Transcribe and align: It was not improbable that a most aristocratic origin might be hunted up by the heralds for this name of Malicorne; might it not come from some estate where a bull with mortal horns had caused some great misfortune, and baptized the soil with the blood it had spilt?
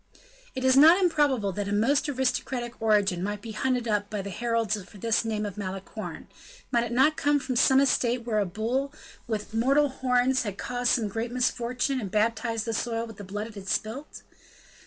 It 0.55 0.63
was 0.63 0.75
not 0.75 0.99
improbable 0.99 1.51
that 1.51 1.67
a 1.67 1.71
most 1.71 2.09
aristocratic 2.09 2.81
origin 2.81 3.21
might 3.21 3.39
be 3.39 3.51
hunted 3.51 3.87
up 3.87 4.09
by 4.09 4.23
the 4.23 4.31
heralds 4.31 4.75
for 4.83 4.97
this 4.97 5.23
name 5.23 5.45
of 5.45 5.57
Malicorne; 5.59 6.27
might 6.71 6.83
it 6.85 6.91
not 6.91 7.15
come 7.17 7.37
from 7.39 7.55
some 7.55 7.79
estate 7.79 8.25
where 8.25 8.39
a 8.39 8.45
bull 8.47 8.91
with 9.27 9.53
mortal 9.53 9.89
horns 9.89 10.41
had 10.41 10.57
caused 10.57 10.89
some 10.93 11.07
great 11.07 11.31
misfortune, 11.31 12.01
and 12.01 12.09
baptized 12.09 12.65
the 12.65 12.73
soil 12.73 13.05
with 13.05 13.17
the 13.17 13.23
blood 13.23 13.45
it 13.45 13.53
had 13.53 13.67
spilt? 13.69 14.23